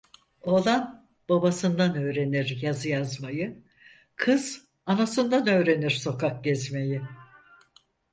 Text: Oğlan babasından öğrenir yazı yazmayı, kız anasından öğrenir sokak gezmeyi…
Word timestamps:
Oğlan 0.41 1.07
babasından 1.29 1.95
öğrenir 1.95 2.61
yazı 2.61 2.89
yazmayı, 2.89 3.63
kız 4.15 4.67
anasından 4.85 5.47
öğrenir 5.47 5.89
sokak 5.89 6.43
gezmeyi… 6.43 7.01